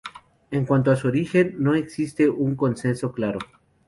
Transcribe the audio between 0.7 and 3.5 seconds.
a su origen, no existe un consenso claro.